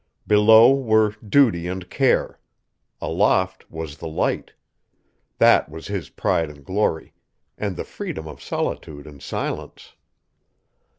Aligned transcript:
Below 0.25 0.73
were 0.73 1.11
duty 1.23 1.67
and 1.67 1.87
care; 1.87 2.39
aloft 2.99 3.69
was 3.69 3.99
the 3.99 4.07
Light, 4.07 4.51
that 5.37 5.69
was 5.69 5.85
his 5.89 6.09
pride 6.09 6.49
and 6.49 6.65
glory, 6.65 7.13
and 7.55 7.75
the 7.75 7.83
freedom 7.85 8.27
of 8.27 8.41
solitude 8.41 9.05
and 9.05 9.21
silence! 9.21 9.93